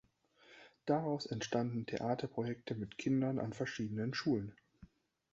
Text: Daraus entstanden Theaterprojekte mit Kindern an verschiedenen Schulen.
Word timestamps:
Daraus 0.87 1.27
entstanden 1.27 1.85
Theaterprojekte 1.85 2.73
mit 2.73 2.97
Kindern 2.97 3.37
an 3.37 3.53
verschiedenen 3.53 4.15
Schulen. 4.15 4.55